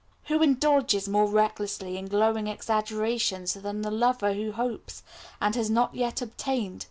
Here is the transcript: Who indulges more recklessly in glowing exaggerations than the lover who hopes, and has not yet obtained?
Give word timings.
Who 0.29 0.41
indulges 0.41 1.07
more 1.07 1.29
recklessly 1.29 1.95
in 1.95 2.07
glowing 2.07 2.47
exaggerations 2.47 3.53
than 3.53 3.83
the 3.83 3.91
lover 3.91 4.33
who 4.33 4.51
hopes, 4.51 5.03
and 5.39 5.55
has 5.55 5.69
not 5.69 5.93
yet 5.93 6.23
obtained? 6.23 6.79